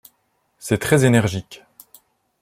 C'est 0.57 0.79
très 0.79 1.05
énergique. 1.05 1.63